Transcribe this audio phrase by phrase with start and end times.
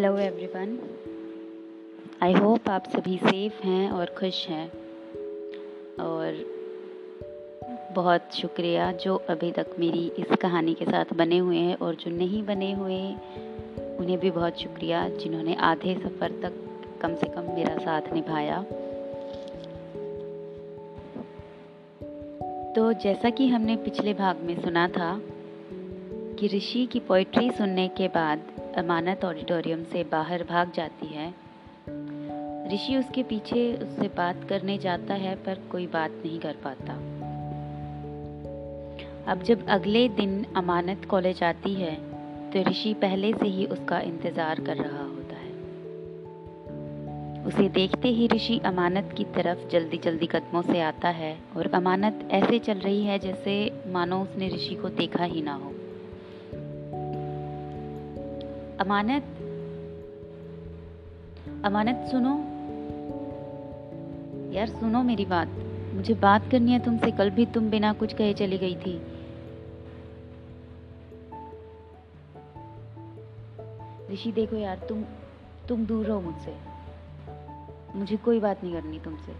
[0.00, 0.78] Hello everyone
[2.22, 4.72] I hope आप सभी safe हैं और खुश हैं।
[6.00, 6.44] और
[7.94, 12.10] बहुत शुक्रिया जो अभी तक मेरी इस कहानी के साथ बने हुए हैं और जो
[12.10, 13.12] नहीं बने हुए,
[13.96, 16.52] उन्हें भी बहुत शुक्रिया जिन्होंने आधे सफ़र तक
[17.00, 18.62] कम से कम मेरा साथ निभाया।
[22.72, 25.20] तो जैसा कि हमने पिछले भाग में सुना था
[26.38, 28.42] कि ऋषि की पोइट्री सुनने के बाद
[28.80, 31.28] अमानत ऑडिटोरियम से बाहर भाग जाती है।
[32.72, 36.94] ऋषि उसके पीछे उससे बात करने जाता है, पर कोई बात नहीं कर पाता।
[39.32, 41.94] अब जब अगले दिन अमानत कॉलेज आती है
[42.50, 45.48] तो ऋषि पहले से ही उसका इंतज़ार कर रहा होता है।
[47.46, 52.28] उसे देखते ही ऋषि अमानत की तरफ़ जल्दी जल्दी कदमों से आता है, और अमानत
[52.32, 53.54] ऐसे चल रही है जैसे
[53.86, 55.69] मानो उसने ऋषि को देखा ही ना हो।
[58.80, 59.22] अमानत
[61.64, 62.36] अमानत सुनो।
[64.52, 65.48] यार सुनो मेरी बात,
[65.94, 69.02] मुझे बात करनी है तुमसे, कल भी तुम बिना कुछ कहे चली गई थी।
[74.12, 75.04] ऋषि देखो यार, तुम
[75.68, 76.56] तुम दूर रहो मुझसे।
[77.98, 79.32] मुझे कोई बात नहीं करनी तुमसे।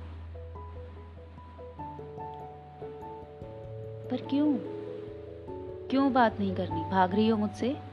[4.09, 4.55] पर क्यों?
[5.89, 6.91] क्यों बात नहीं करनी?
[6.91, 7.90] भाग रही हो मुझसे?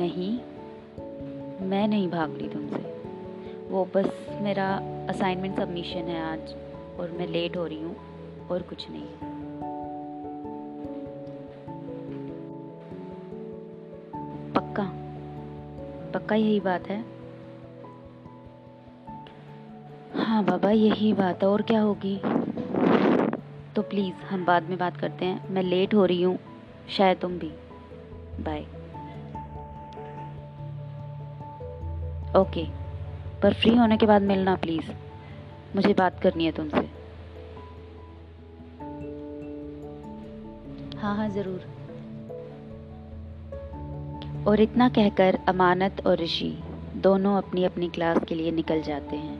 [0.00, 0.38] नहीं,
[1.68, 3.00] मैं नहीं भाग रही तुमसे।
[3.68, 4.76] वो बस मेरा
[5.08, 6.54] असाइनमेंट सबमिशन है आज,
[7.00, 7.96] और मैं लेट हो रही हूँ,
[8.48, 9.06] और कुछ नहीं।
[14.52, 14.92] पक्का?
[16.14, 17.04] पक्का यही बात है?
[20.14, 22.18] हाँ बाबा, यही बात है, और क्या होगी?
[23.76, 26.38] तो प्लीज़ हम बाद में बात करते हैं। मैं लेट हो रही हूँ,
[26.88, 27.52] शायद तुम भी।
[28.40, 28.66] बाय
[32.36, 32.64] ओके
[33.42, 34.90] पर फ्री होने के बाद मिलना प्लीज़
[35.76, 36.88] मुझे बात करनी है तुमसे.
[40.98, 41.60] हाँ हाँ ज़रूर.
[44.46, 46.58] और इतना कहकर अमानत और ऋषि
[46.96, 49.38] दोनों अपनी अपनी क्लास के लिए निकल जाते हैं.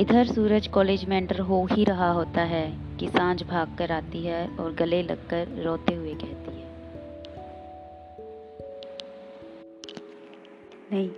[0.00, 2.66] इधर सूरज कॉलेज में एंटर हो ही रहा होता है
[2.96, 6.61] कि साँझ भाग कर आती है और गले लगकर रोते हुए कहती है।
[10.92, 11.10] नहीं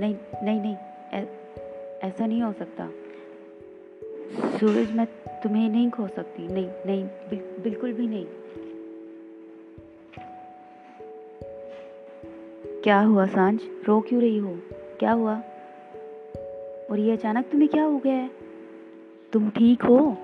[0.00, 0.76] नहीं नहीं नहीं
[1.12, 1.24] ऐ,
[2.02, 2.90] ऐसा नहीं हो सकता।
[4.58, 5.06] सूरज मैं
[5.42, 8.26] तुम्हें नहीं खो सकती। नहीं नहीं बिल, बिल्कुल भी नहीं।
[12.82, 13.60] क्या हुआ साँझ?
[13.86, 14.58] रो क्यों रही हो?
[14.72, 15.42] क्या हुआ?
[16.90, 18.30] और ये अचानक तुम्हें क्या हो गया है?
[19.32, 20.16] तुम ठीक हो?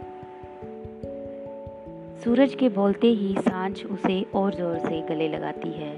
[2.25, 5.97] सूरज के बोलते ही साँझ उसे और ज़ोर से गले लगाती है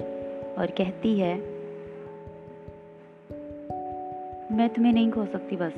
[0.57, 1.54] और कहती है
[4.55, 5.73] मैं तुम्हें नहीं खो सकती बस।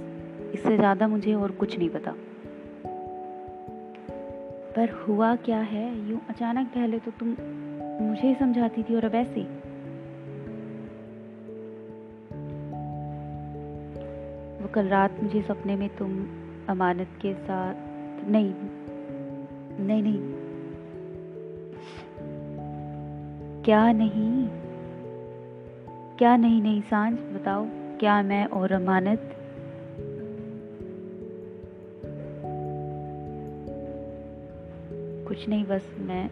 [0.53, 2.11] इससे ज़्यादा मुझे और कुछ नहीं पता।
[4.75, 6.09] पर हुआ क्या है?
[6.09, 7.27] यूँ अचानक पहले तो तुम
[8.07, 9.41] मुझे ही समझाती थी और अब ऐसे।
[14.63, 16.27] वो कल रात मुझे सपने में तुम
[16.69, 17.73] अमानत के साथ
[18.29, 18.53] नहीं
[19.87, 20.19] नहीं नहीं।
[23.63, 24.47] क्या नहीं?
[26.17, 27.65] क्या नहीं नहीं, साँझ बताओ।
[27.99, 29.19] क्या मैं और अमानत?
[35.27, 36.29] कुछ नहीं, बस मैं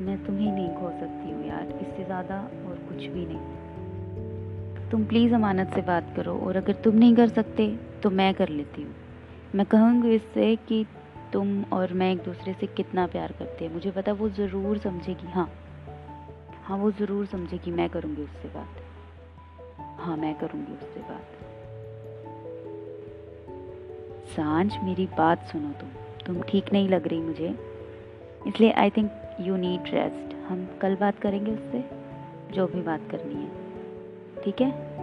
[0.00, 5.34] मैं तुम्हें नहीं खो सकती हूँ यार, इससे ज़्यादा और कुछ भी नहीं। तुम प्लीज़
[5.34, 7.68] अमानत से बात करो, और अगर तुम नहीं कर सकते
[8.02, 8.94] तो मैं कर लेती हूँ।
[9.54, 10.86] मैं कहूँगी इससे कि
[11.32, 15.30] तुम और मैं एक दूसरे से कितना प्यार करते हैं। मुझे पता, वो ज़रूर समझेगी
[15.30, 15.50] हाँ।
[16.64, 18.82] हाँ वो ज़रूर समझेगी, मैं करूँगी उससे बात।
[19.98, 21.24] हाँ मैं करूँगी उससे बात।
[24.36, 25.88] साँझ, मेरी बात सुनो तुम।
[26.26, 27.58] तुम ठीक नहीं लग रही मुझे।
[28.46, 31.84] इसलिए I think you need rest हम कल बात करेंगे उससे,
[32.52, 33.50] जो भी बात करनी है।
[34.42, 34.96] ठीक है?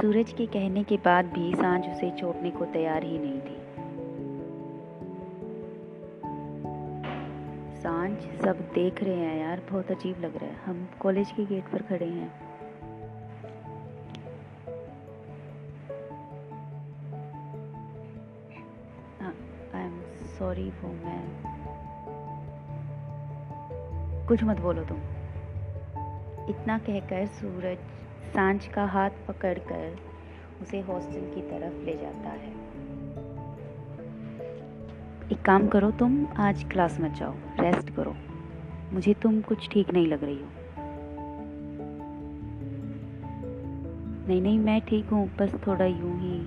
[0.00, 3.65] सूरज के कहने के बाद भी साँझ उसे छोड़ने को तैयार ही नहीं थी।
[8.20, 11.82] सब देख रहे हैं यार, बहुत अजीब लग रहा है। हम कॉलेज के गेट पर
[11.82, 12.46] खड़े हैं।
[19.74, 20.02] आई एम
[20.38, 21.22] सॉरी वो मैं
[24.28, 24.98] कुछ मत बोलो तुम।
[26.48, 27.78] इतना कहकर सूरज
[28.34, 29.98] साँझ का हाथ पकड़कर
[30.62, 32.75] उसे हॉस्टल की तरफ़ ले जाता है।
[35.32, 38.16] एक काम करो, तुम आज क्लास मत जाओ रेस्ट करो।
[38.92, 40.48] मुझे तुम कुछ ठीक नहीं लग रही हो।
[44.28, 46.38] नहीं नहीं, मैं ठीक हूँ, बस थोड़ा यूँ ही,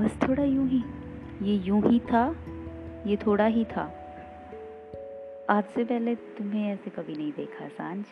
[0.00, 0.82] बस थोड़ा यूँ ही।
[1.42, 2.36] ये यूँ ही था,
[3.06, 3.92] ये थोड़ा ही था।
[5.50, 8.04] आज से पहले तुम्हें ऐसे कभी नहीं देखा, साँझ।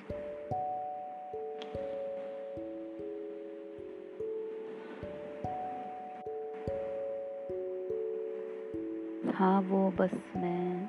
[9.40, 10.82] हाँ वो बस मैं।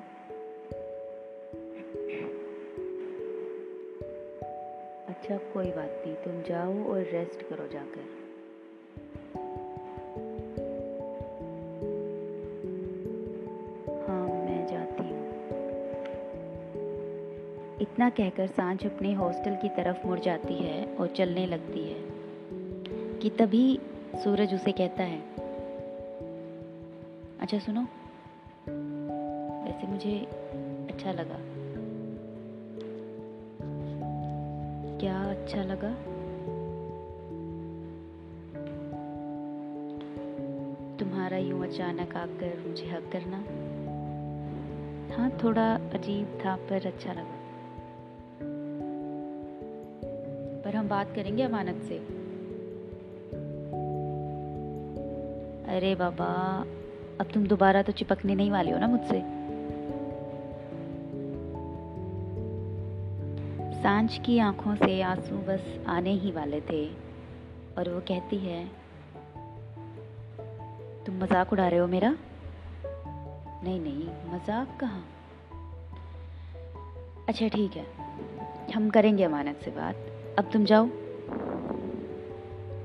[5.08, 8.00] अच्छा कोई बात नहीं, तुम जाओ और रेस्ट करो जाकर।
[14.08, 15.28] हाँ मैं जाती हूँ।
[17.80, 22.00] इतना कहकर साँझ अपने हॉस्टल की तरफ़ मुड़ जाती है और चलने लगती है।
[23.18, 23.80] कि तभी
[24.14, 25.20] सूरज उसे कहता है
[27.40, 27.86] अच्छा सुनो
[29.72, 30.18] वैसे मुझे
[30.90, 31.36] अच्छा लगा।
[35.00, 35.94] क्या अच्छा लगा?
[40.96, 43.36] तुम्हारा यूँ अचानक आकर मुझे हक करना?
[45.16, 47.38] हाँ थोड़ा अजीब था, पर अच्छा लगा।
[50.62, 51.98] पर हम बात करेंगे अमानत से।
[55.76, 56.60] अरे बाबा,
[57.20, 59.41] अब तुम दोबारा तो चिपकने नहीं वाले हो ना मुझसे।
[63.82, 66.84] साँझ की आँखों से आँसू बस आने ही वाले थे,
[67.78, 68.64] और वो कहती है,
[71.06, 72.10] तुम मज़ाक उड़ा रहे हो मेरा?
[73.64, 75.04] नहीं नहीं, मज़ाक कहाँ?
[77.28, 77.86] अच्छा ठीक है,
[78.74, 80.06] हम करेंगे अमानत से बात।
[80.38, 80.88] अब तुम जाओ,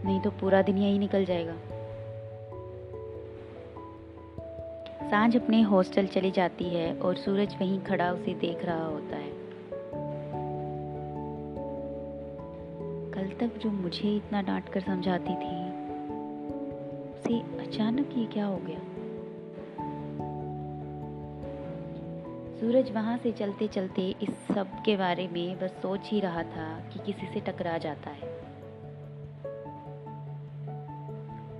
[0.05, 1.57] नहीं तो पूरा दिन यही निकल जाएगा।
[5.09, 9.37] साँझ अपने हॉस्टल चली जाती है और सूरज वहीं खड़ा उसे देख रहा होता है।
[13.57, 15.56] जो मुझे इतना डांट कर समझाती थी।
[17.12, 18.80] उसे अचानक ये क्या हो गया?
[22.59, 26.80] सूरज वहाँ से चलते चलते इस सब के बारे में बस सोच ही रहा था
[26.80, 28.30] कि किसी से टकरा जाता है।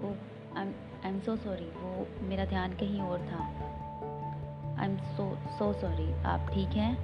[0.02, 0.14] ओ
[0.58, 3.44] आई एम सो सॉरी वो मेरा ध्यान कहीं और था।
[4.80, 6.98] आई एम सो सो सॉरी आप ठीक हैं?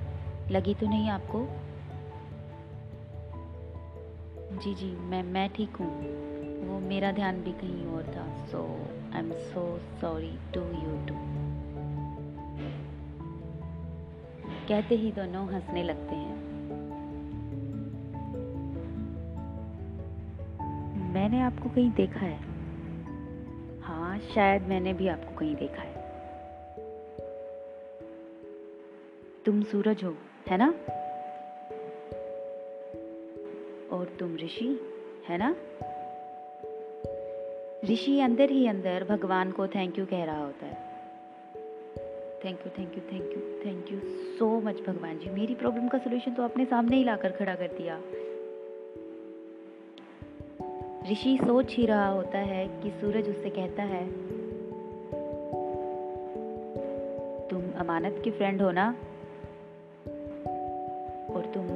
[0.49, 1.47] लगी तो नहीं आपको?
[4.53, 5.87] जी जी, मैं मैं ठीक हूँ।
[6.67, 11.13] वो मेरा ध्यान भी कहीं और था। So I am so sorry to you too
[14.67, 16.35] कहते ही दोनों हंसने लगते हैं।
[21.13, 22.39] मैंने आपको कहीं देखा है?
[23.81, 25.93] हाँ शायद मैंने भी आपको कहीं देखा है।
[29.45, 30.17] तुम सूरज हो,
[30.49, 30.73] है ना?
[34.03, 34.65] और तुम ऋषि,
[35.27, 35.55] है ना?
[37.85, 40.75] ऋषि अंदर ही अंदर भगवान को थैंक यू कह रहा होता है।
[42.45, 43.99] Thank you thank you thank you thank you
[44.37, 47.67] so much भगवान जी। मेरी प्रॉब्लम का सोल्यूशन तो आपने सामने ही लाकर खड़ा कर
[47.67, 47.97] दिया।
[51.11, 54.05] ऋषि सोच ही रहा होता है कि सूरज उससे कहता है,
[57.47, 58.89] तुम अमानत की फ्रेंड हो ना?
[61.35, 61.67] और तुम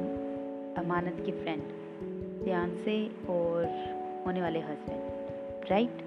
[0.78, 1.57] अमानत की फ्रेंड
[2.58, 2.94] ध्यान से
[3.30, 3.64] और
[4.26, 5.98] होने वाले हस्बैंड राइट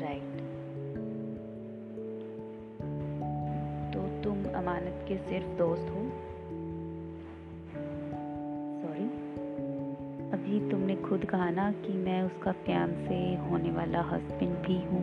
[0.00, 0.34] राइट
[3.94, 6.02] तो तुम अमानत के सिर्फ़ दोस्त हो।
[8.82, 9.06] सॉरी
[10.30, 15.02] अभी तुमने खुद कहा ना कि मैं उसका प्यान से होने वाला हस्बैंड भी हूँ।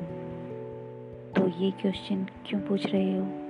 [1.34, 3.45] तो ये क्वेश्चन क्यों पूछ रहे हो?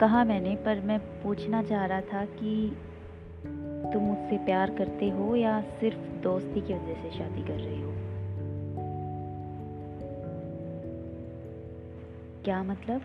[0.00, 2.76] कहा मैंने, पर मैं पूछना चाह रहा था कि
[3.92, 7.92] तुम मुझसे प्यार करते हो या सिर्फ़ दोस्ती की वजह से शादी कर रहे हो?
[12.44, 13.02] क्या मतलब?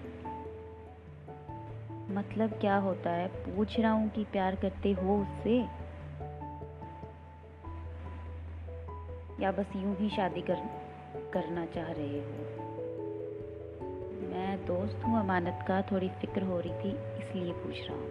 [2.12, 3.28] मतलब क्या होता है?
[3.28, 5.60] पूछ रहा हूँ कि प्यार करते हो उससे?
[9.44, 10.56] या बस यूँ ही शादी कर,
[11.34, 12.81] करना चाह रहे हो?
[14.32, 18.10] मैं दोस्त हूँ, अमानत का थोड़ी फ़िक्र हो रही थी, इसलिए पूछ रहा हूँ।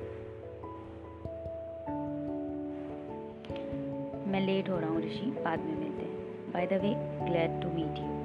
[4.27, 6.95] मैं लेट हो रहा हूँ, ऋषि। बाद में मिलते हैं। By the way
[7.31, 8.19] glad to meet you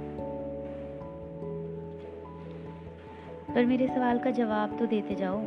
[3.55, 5.39] पर मेरे सवाल का जवाब तो देते जाओ।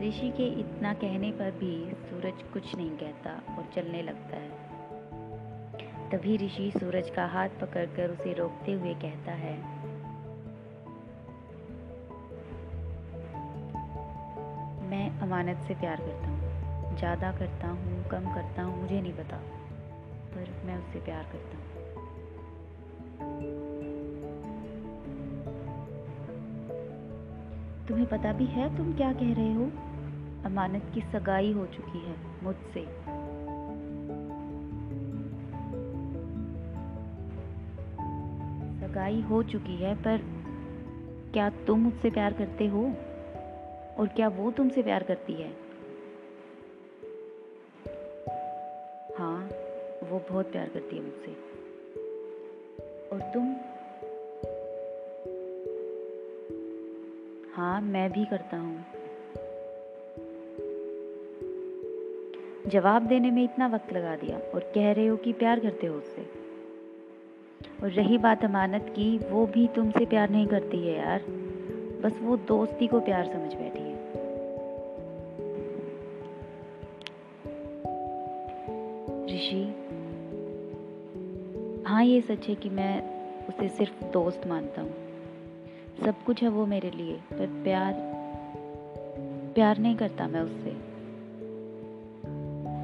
[0.00, 4.67] ऋषि के इतना कहने पर भी सूरज कुछ नहीं कहता और चलने लगता है।
[6.12, 9.56] तभी ऋषि सूरज का हाथ पकड़कर उसे रोकते हुए कहता है,
[14.88, 19.36] मैं अमानत से प्यार करता हूँ, ज़्यादा करता हूँ, कम करता हूँ, मुझे नहीं पता,
[20.32, 21.66] पर मैं उससे प्यार करता हूँ।
[27.88, 29.70] तुम्हें पता भी है तुम क्या कह रहे हो?
[30.44, 32.86] अमानत की सगाई हो चुकी है मुझसे।
[38.98, 40.20] सगाई हो चुकी है, पर
[41.32, 42.84] क्या तुम मुझसे प्यार करते हो?
[43.98, 45.48] और क्या वो तुमसे प्यार करती है?
[49.18, 49.48] हाँ
[50.10, 51.32] वो बहुत प्यार करती है मुझसे।
[53.08, 53.52] और तुम?
[57.54, 58.84] हाँ मैं भी करता हूँ।
[62.70, 65.98] जवाब देने में इतना वक्त लगा दिया, और कह रहे हो कि प्यार करते हो
[65.98, 66.47] उससे।
[67.82, 71.22] और रही बात अमानत की, वो भी तुमसे प्यार नहीं करती है यार।
[72.02, 73.98] बस वो दोस्ती को प्यार समझ बैठी है।
[79.26, 79.74] ऋषि
[81.86, 84.94] हाँ ये सच है कि मैं उसे सिर्फ़ दोस्त मानता हूँ।
[86.04, 88.18] सब कुछ है वो मेरे लिए, पर प्यार
[89.54, 90.70] प्यार नहीं करता मैं उससे।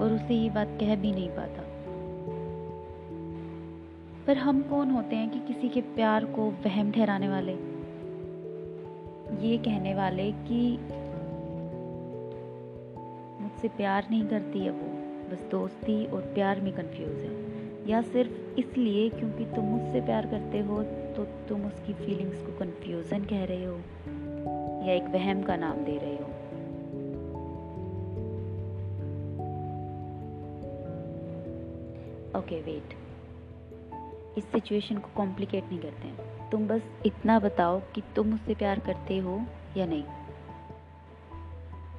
[0.01, 1.64] और उसे ये बात कह भी नहीं पाता।
[4.27, 7.53] पर हम कौन होते हैं कि किसी के प्यार को वहम ठहराने वाले?
[9.47, 10.79] ये कहने वाले कि
[13.43, 17.45] मुझसे प्यार नहीं करती है वो। बस दोस्ती और प्यार में कंफ्यूज है।
[17.91, 23.25] या सिर्फ़ इसलिए क्योंकि तुम मुझसे प्यार करते हो तो तुम उसकी फीलिंग्स को कंफ्यूजन
[23.25, 23.77] कह रहे हो
[24.87, 26.25] या एक वहम का नाम दे रहे हो।
[32.39, 33.04] ओके okay, वेट
[34.39, 38.79] इस सिचुएशन को कॉम्प्लिकेट नहीं करते हैं। तुम बस इतना बताओ कि तुम मुझसे प्यार
[38.79, 39.45] करते हो
[39.77, 40.05] या नहीं?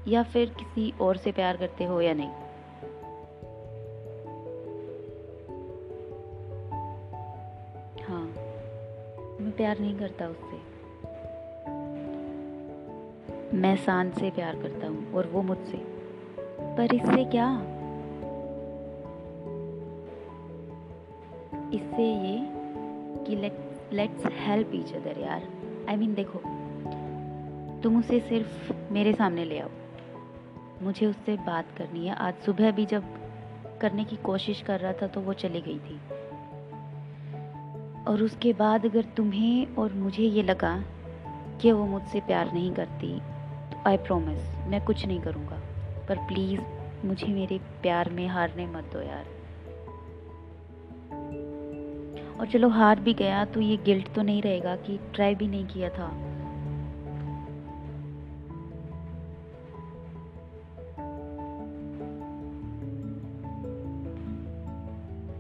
[0.07, 2.29] या फिर किसी और से प्यार करते हो या नहीं?
[8.05, 8.25] हाँ
[9.41, 10.75] मैं प्यार नहीं करता उससे।
[13.57, 15.77] मैं शांत से प्यार करता हूँ और वो मुझसे।
[16.77, 17.74] पर इससे क्या?
[21.73, 22.37] इससे ये
[23.25, 23.35] कि
[23.95, 25.47] लेट्स हेल्प ईच अदर यार।
[25.89, 26.39] आई I मीन mean, देखो
[27.83, 29.69] तुम उसे सिर्फ़ मेरे सामने ले आओ।
[30.81, 33.03] मुझे उससे बात करनी है। आज सुबह भी जब
[33.81, 35.99] करने की कोशिश कर रहा था तो वो चली गई थी।
[38.03, 40.83] और उसके बाद अगर तुम्हें और मुझे ये लगा
[41.61, 43.19] कि वो मुझसे प्यार नहीं करती
[43.71, 45.59] तो आई प्रोमिस मैं कुछ नहीं करूँगा।
[46.09, 46.61] पर प्लीज़
[47.05, 49.34] मुझे मेरे प्यार में हारने मत दो यार।
[52.39, 55.65] और चलो हार भी गया तो ये गिल्ट तो नहीं रहेगा कि ट्राई भी नहीं
[55.65, 56.07] किया था।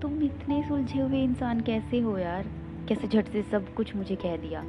[0.01, 2.45] तुम इतने सुलझे हुए इंसान कैसे हो यार?
[2.89, 4.61] कैसे झट से सब कुछ मुझे कह दिया?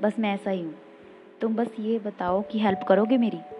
[0.00, 0.74] बस मैं ऐसा ही हूँ।
[1.40, 3.55] तुम बस ये बताओ कि हेल्प करोगे मेरी?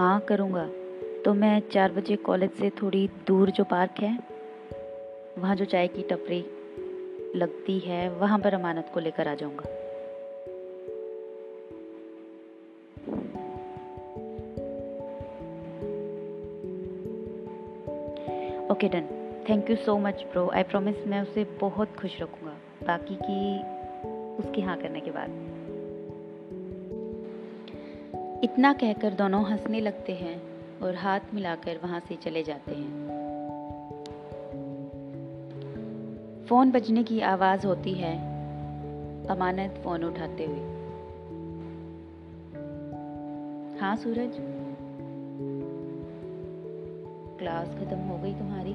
[0.00, 0.66] हाँ करूँगा।
[1.24, 4.18] तो मैं चार बजे कॉलेज से थोड़ी दूर जो पार्क है,
[5.38, 6.38] वहाँ जो चाय की टपरी
[7.38, 9.62] लगती है, वहाँ पर अमानत को लेकर आ जाऊँगा।
[18.72, 19.06] Okay, done.
[19.48, 23.58] Thank you so much bro I promise मैं उसे बहुत खुश रखूँगा। बाकी की
[24.36, 25.59] उसके हाँ करने के बाद।
[28.44, 30.42] इतना कहकर दोनों हंसने लगते हैं
[30.80, 33.08] और हाथ मिलाकर वहाँ से चले जाते हैं।
[36.48, 38.16] फ़ोन बजने की आवाज़ होती है।
[39.26, 40.58] अमानत फ़ोन उठाते हुए।
[43.80, 44.32] हाँ सूरज?
[47.38, 48.72] क्लास खत्म हो गई तुम्हारी?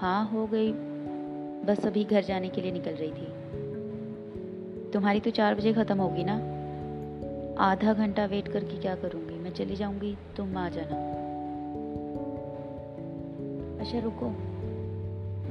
[0.00, 0.72] हाँ हो गई।
[1.64, 3.26] बस अभी घर जाने के लिए निकल रही थी।
[4.90, 6.55] तुम्हारी तो चार बजे ख़त्म होगी ना?
[7.58, 9.34] आधा घंटा वेट करके क्या करूँगी?
[9.34, 10.96] मैं चली जाऊँगी, तुम आ जाना।
[13.80, 14.28] अच्छा रुको।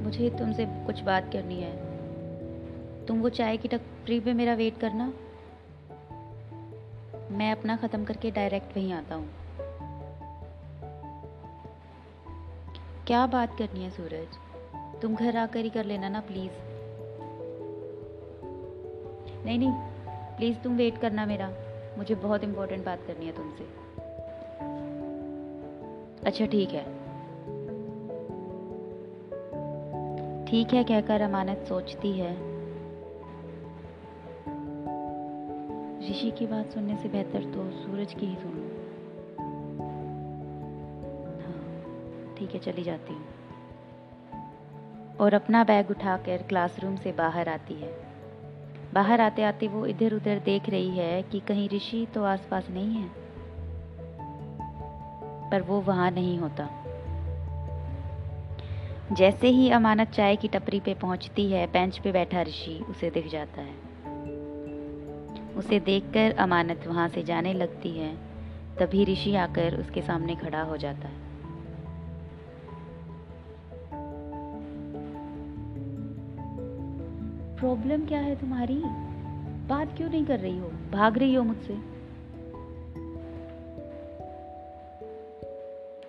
[0.03, 1.71] मुझे तुमसे कुछ बात करनी है।
[3.05, 5.13] तुम वो चाय की टपरी पे मेरा वेट करना।
[7.31, 9.29] मैं अपना ख़त्म करके डायरेक्ट वहीं आता हूँ।
[13.07, 14.38] क्या बात करनी है, सूरज?
[15.01, 16.51] तुम घर आकर ही कर लेना ना प्लीज़
[19.45, 19.71] नहीं नहीं
[20.38, 21.64] प्लीज़ तुम वेट करना मेरा।
[21.97, 23.63] मुझे बहुत इम्पोर्टेंट बात करनी है तुमसे।
[26.25, 27.05] अच्छा ठीक है।
[30.45, 32.55] ठीक है कहकर अमानत सोचती है।
[36.09, 38.61] ऋषि की बात सुनने से बेहतर तो सूरज की ही सुनो।
[41.41, 43.25] हाँ ठीक है, चली जाती हूँ।
[45.19, 48.04] और अपना बैग उठाकर क्लासरूम से बाहर आती है।
[48.95, 52.95] बाहर आते आते वो इधर उधर देख रही है कि कहीं ऋषि तो आसपास नहीं
[52.95, 53.09] है।
[55.51, 56.69] पर वो वहाँ नहीं होता।
[59.11, 63.27] जैसे ही अमानत चाय की टपरी पे पहुँचती है, बेंच पे बैठा ऋषि, उसे दिख
[63.27, 63.73] जाता है।
[65.55, 68.15] उसे देखकर अमानत वहाँ से जाने लगती है।
[68.79, 71.25] तभी ऋषि आकर उसके सामने खड़ा हो जाता है।
[77.59, 78.81] प्रॉब्लम क्या है तुम्हारी?
[79.67, 80.67] बात क्यों नहीं कर रही हो?
[80.69, 81.74] भाग रही हो मुझसे?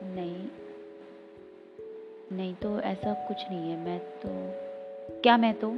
[0.05, 0.49] नहीं।
[2.37, 4.29] नहीं तो ऐसा कुछ नहीं है। मैं तो
[5.21, 5.77] क्या मैं तो?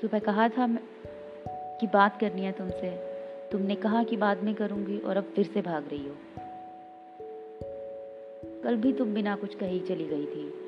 [0.00, 0.78] सुबह कहा था
[1.50, 2.90] कि बात करनी है तुमसे।
[3.52, 6.14] तुमने कहा कि बाद में करूँगी और अब फिर से भाग रही हो।
[8.62, 10.65] कल भी तुम बिना कुछ कही चली गई थी।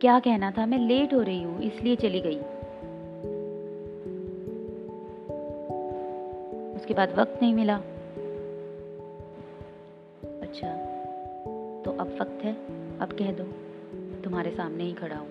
[0.00, 0.66] क्या कहना था?
[0.66, 2.36] मैं लेट हो रही हूँ, इसलिए चली गई।
[6.76, 7.76] उसके बाद वक्त नहीं मिला।
[10.42, 10.68] अच्छा
[11.84, 12.52] तो अब वक्त है,
[12.98, 13.44] अब कह दो,
[14.22, 15.28] तुम्हारे सामने ही खड़ा हूँ।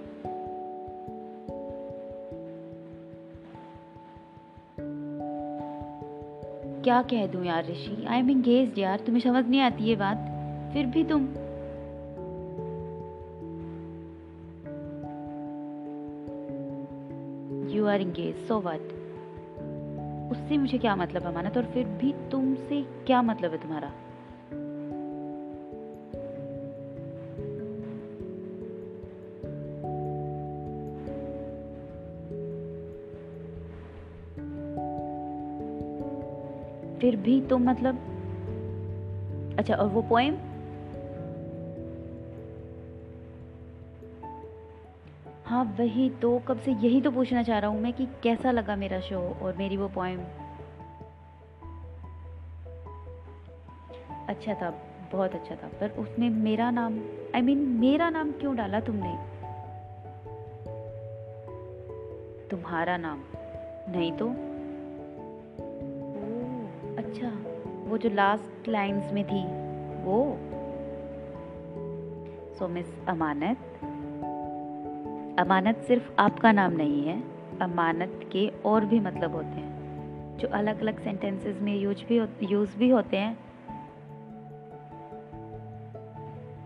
[6.84, 8.06] क्या कह दूँ यार ऋषि?
[8.08, 10.18] आई एम एंगेज यार, तुम्हें समझ नहीं आती ये बात?
[10.74, 11.28] फिर भी तुम
[17.88, 18.82] you are engage so what
[20.32, 23.90] उससे मुझे क्या मतलब है माना और फिर भी तुमसे क्या मतलब है तुम्हारा?
[37.02, 37.96] फिर भी तुम मतलब?
[39.60, 40.36] अच्छा और वो पोएम
[45.58, 48.76] हाँ वही तो कब से यही तो पूछना चाह रहा हूँ मैं कि कैसा लगा
[48.76, 50.20] मेरा शो और मेरी वो पोएम
[54.28, 57.00] अच्छा था बहुत अच्छा था पर उसमें मेरा नाम
[57.36, 59.18] आई I मीन mean, मेरा नाम क्यों डाला तुमने?
[62.48, 63.24] तुम्हारा नाम
[63.90, 64.26] नहीं तो?
[64.26, 64.30] ओ,
[66.98, 67.40] अच्छा
[67.90, 69.46] वो जो लास्ट लाइंस में थी
[70.04, 70.38] वो?
[72.56, 73.58] सो मिस अमानत
[75.40, 77.24] अमानत सिर्फ़ आपका नाम नहीं है,
[77.60, 82.18] अमानत के और भी मतलब होते हैं, जो अलग अलग सेंटेंसेस में यूज़ भी
[82.54, 83.38] यूज़ भी होते हैं।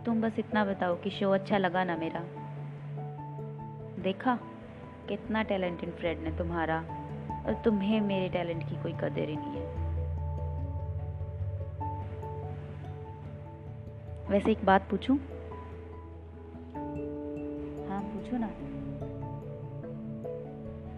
[0.03, 2.23] तुम बस इतना बताओ कि शो अच्छा लगा ना मेरा।
[4.01, 4.39] देखा,
[5.09, 6.77] कितना टैलेंट इन फ्रेंड ने तुम्हारा,
[7.45, 9.91] और तुम्हें मेरे टैलेंट की कोई कदर ही नहीं है।
[14.29, 15.19] वैसे एक बात पूछूँ?
[18.21, 18.47] पूछो ना।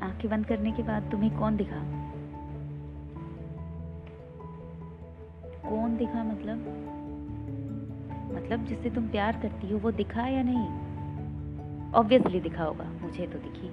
[0.08, 1.84] आँखें बंद करने के बाद तुम्हें कौन दिखा?
[5.70, 6.58] कौन दिखा मतलब?
[8.34, 10.84] मतलब जिससे तुम प्यार करती हो वो दिखा या नहीं?
[11.94, 13.70] ऑब्वियसली दिखा होगा मुझे तो दिखी।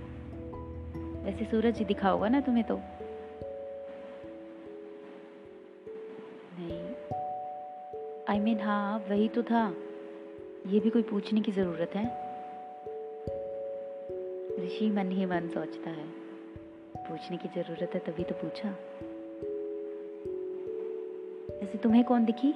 [1.24, 2.80] वैसे सूरज ही दिखा होगा ना तुम्हें तो।
[6.58, 6.90] नहीं।
[8.28, 9.74] आई I मीन mean, हाँ वही तो था।
[10.66, 12.29] ये भी कोई पूछने की ज़रूरत है?
[14.70, 16.04] ऋषि मन ही मन सोचता है।
[16.96, 18.68] पूछने की ज़रूरत है तभी तो पूछा।
[21.62, 22.52] ऐसे तुम्हें कौन दिखी?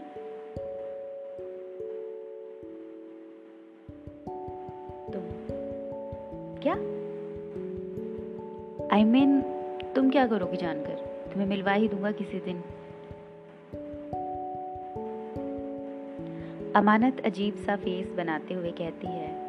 [5.13, 5.23] तुम
[6.63, 6.75] क्या?
[8.97, 10.95] आई I मीन mean, तुम क्या करोगी जानकर?
[11.33, 12.63] तुम्हें मिलवा ही दूँगा किसी दिन।
[16.77, 19.44] अमानत अजीब सा फेस बनाते हुए कहती है।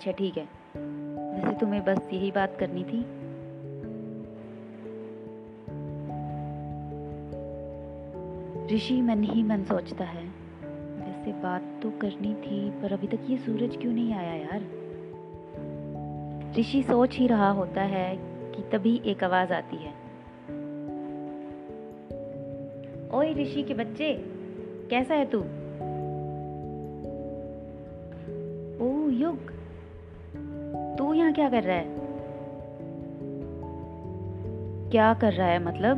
[0.00, 0.44] अच्छा ठीक है।
[1.34, 3.00] वैसे तुम्हें बस यही बात करनी थी।
[8.76, 10.24] ऋषि मन ही मन सोचता है,
[10.96, 14.64] वैसे बात तो करनी थी, पर अभी तक ये सूरज क्यों नहीं आया यार?
[16.58, 18.16] ऋषि सोच ही रहा होता है
[18.52, 19.92] कि तभी एक आवाज़ आती है।
[23.10, 24.14] ओए ऋषि के बच्चे,
[24.90, 25.38] कैसा है तू?
[28.84, 29.59] ओ युग
[31.30, 31.84] यहाँ क्या कर रहा है?
[34.90, 35.96] क्या कर रहा है मतलब?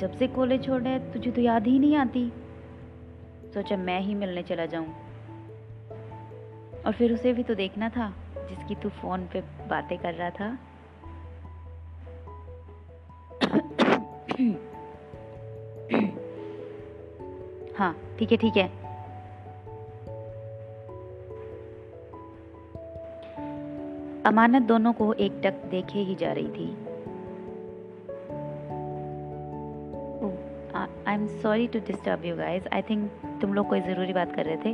[0.00, 2.32] जब से कॉलेज छोड़ा है, तुझे तो याद ही नहीं आती।
[3.54, 4.86] सोचा मैं ही मिलने चला जाऊँ।
[6.86, 10.58] और फिर उसे भी तो देखना था, जिसकी तू फ़ोन पे बातें कर रहा था।
[17.78, 18.83] हाँ ठीक है ठीक है।
[24.26, 26.68] अमानत दोनों को एक टक देखे ही जा रही थी।
[31.08, 33.10] I am sorry to disturb you guys I think
[33.40, 34.72] तुम लोग कोई ज़रूरी बात कर रहे थे?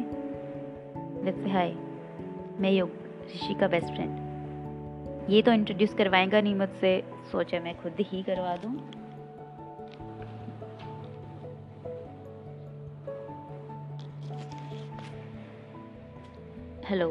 [1.24, 1.72] लेट्स से हाय
[2.60, 2.90] मैं योग,
[3.34, 6.92] ऋषि का बेस्ट फ्रेंड ये तो इंट्रोड्यूस करवाएगा नहीं मुझसे।
[7.32, 8.72] सोचा मैं खुद ही करवा दूँ।
[16.84, 17.08] हेलो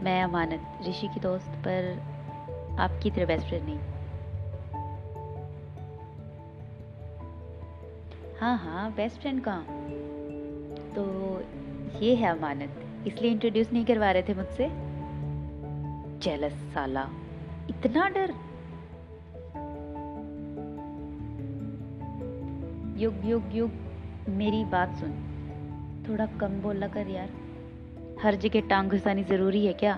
[0.00, 1.98] मैं अमानत, ऋषि की दोस्त, पर
[2.78, 3.78] आपकी तरह बेस्ट फ्रेंड नहीं।
[8.40, 9.66] हाँ हाँ बेस्ट फ्रेंड कहाँ?
[10.94, 11.04] तो
[12.00, 14.68] ये है अमानत, इसलिए इंट्रोड्यूस नहीं करवा रहे थे मुझसे।
[16.20, 17.08] जेलस साला,
[17.70, 18.34] इतना डर।
[23.00, 23.70] युग युग युग,
[24.28, 25.12] मेरी बात सुन।
[26.08, 27.39] थोड़ा कम बोला कर यार।
[28.22, 29.94] हर जगह टांग घुसानी ज़रूरी है क्या?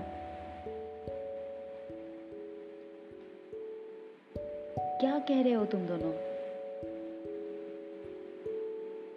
[5.01, 6.13] क्या कह रहे हो तुम दोनों?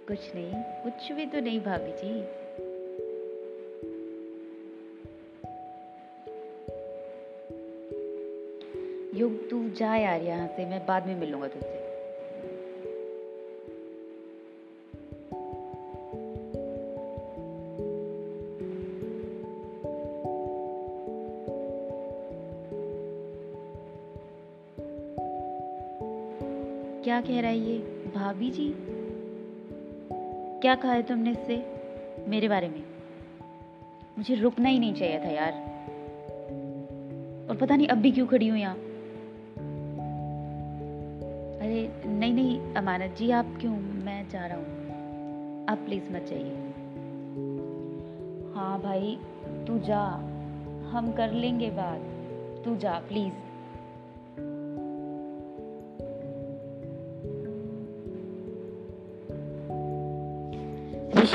[0.08, 2.20] कुछ नहीं, कुछ भी तो नहीं भाभी जी।
[9.20, 11.85] युग तू जा यार यहाँ से, मैं बाद में मिलूँगा तुझसे।
[27.16, 27.78] क्या कह रहा है ये?
[28.16, 28.76] भाभी जी?
[30.62, 31.66] क्या कहा है तुमने इससे?
[32.28, 32.84] मेरे बारे में।
[34.18, 35.54] मुझे रुकना ही नहीं चाहिए था यार।
[37.50, 38.76] और पता नहीं अब भी क्यों खड़ी हूँ यहाँ?
[41.58, 43.72] अरे, नहीं नहीं, अमानत जी, आप क्यों?
[43.80, 44.66] मैं जा रहा हूँ।
[45.68, 46.56] आप प्लीज़ मत जाइए।
[48.56, 49.20] हाँ भाई,
[49.68, 50.04] तू जा।
[50.90, 52.02] हम कर लेंगे बात।
[52.66, 53.34] तू जा प्लीज़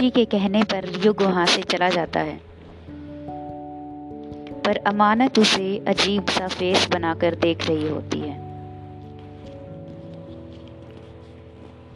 [0.01, 2.41] ऋषि के कहने पर युग वहाँ से चला जाता है।
[4.65, 8.39] पर अमानत उसे अजीब सा फेस बनाकर देख रही होती है।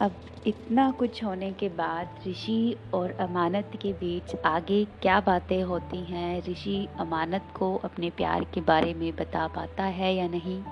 [0.01, 0.11] अब
[0.47, 6.43] इतना कुछ होने के बाद ऋषि और अमानत के बीच आगे क्या बातें होती हैं?
[6.49, 10.63] ऋषि अमानत को अपने प्यार के बारे में बता पाता है या नहीं?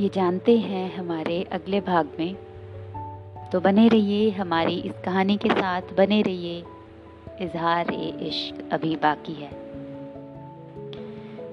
[0.00, 2.51] ये जानते हैं हमारे अगले भाग में।
[3.52, 6.64] तो बने रहिए हमारी इस कहानी के साथ, बने रहिए।
[7.40, 9.50] इजहार ए इश्क अभी बाकी है।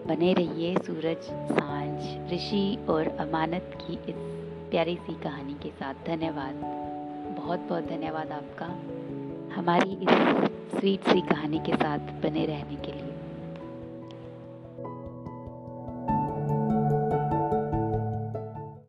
[0.07, 1.17] बने रहिए सूरज,
[1.59, 4.15] साँझ, ऋषि और अमानत की इस
[4.71, 6.53] प्यारी सी कहानी के साथ। धन्यवाद।
[7.37, 8.65] बहुत बहुत धन्यवाद आपका।
[9.55, 10.09] हमारी इस
[10.79, 13.08] स्वीट सी कहानी के साथ बने रहने के लिए।